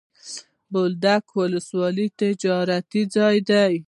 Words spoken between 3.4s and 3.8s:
دی.